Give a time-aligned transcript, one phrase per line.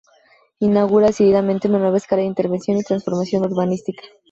[0.57, 4.01] Inaugura decididamente una nueva escala de intervención y transformación urbanística.